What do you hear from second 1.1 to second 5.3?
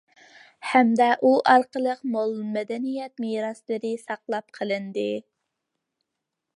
ئۇ ئارقىلىق مول مەدەنىيەت مىراسلىرى ساقلاپ قېلىندى.